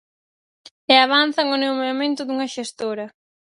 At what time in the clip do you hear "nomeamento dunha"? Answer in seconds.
1.63-2.51